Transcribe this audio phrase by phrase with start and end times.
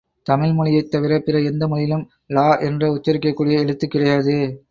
[0.25, 2.09] தமிழ் மொழியைத் தவிர, பிற எந்த மொழியிலும்
[2.29, 4.35] ழ என்று உச்சரிக்கக்கூடிய எழுத்து கிடையாது.